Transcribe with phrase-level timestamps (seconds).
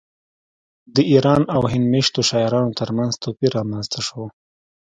[0.95, 4.23] د ایران او هند میشتو شاعرانو ترمنځ توپیر رامنځته شو